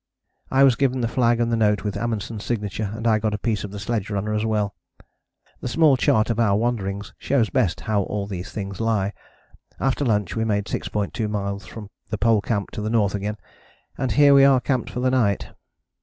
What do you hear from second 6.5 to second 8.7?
wanderings shows best how all these